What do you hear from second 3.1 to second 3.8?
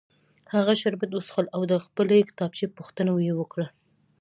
یې وکړه